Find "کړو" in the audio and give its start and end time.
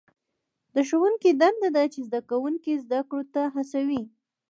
3.09-3.23